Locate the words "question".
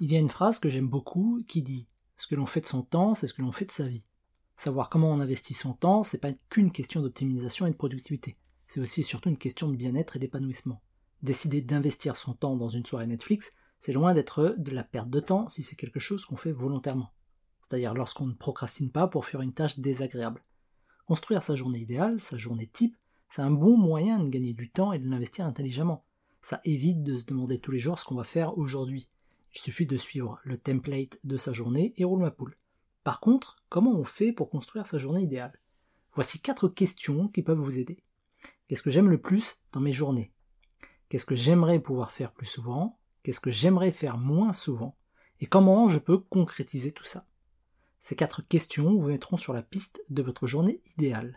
6.72-7.00, 9.38-9.68